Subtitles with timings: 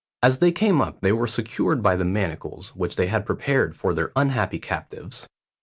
[0.23, 3.93] As they came up they were secured by the manacles which they had prepared for
[3.93, 5.27] their unhappy captives.